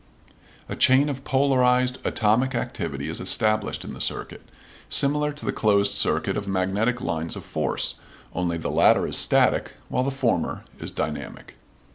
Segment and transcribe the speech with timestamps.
[0.67, 4.41] A chain of polarized atomic activity is established in the circuit,
[4.89, 7.99] similar to the closed circuit of magnetic lines of force,
[8.33, 11.53] only the latter is static, while the former is dynamic.